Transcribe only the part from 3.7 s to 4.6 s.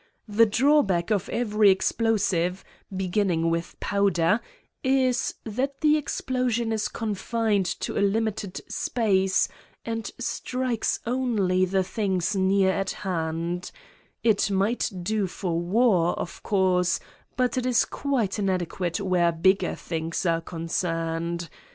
powder,